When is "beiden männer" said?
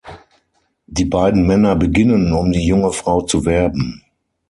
1.05-1.75